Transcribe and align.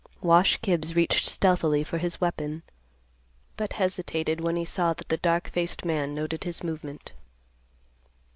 Wash 0.23 0.59
Gibbs 0.63 0.95
reached 0.95 1.27
stealthily 1.27 1.83
for 1.83 1.99
his 1.99 2.19
weapon, 2.19 2.63
but 3.55 3.73
hesitated 3.73 4.41
when 4.41 4.55
he 4.55 4.65
saw 4.65 4.93
that 4.93 5.09
the 5.09 5.17
dark 5.17 5.49
faced 5.51 5.85
man 5.85 6.15
noted 6.15 6.43
his 6.43 6.63
movement. 6.63 7.13